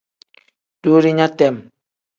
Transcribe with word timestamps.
Duulinya 0.83 1.31
tem. 1.37 1.55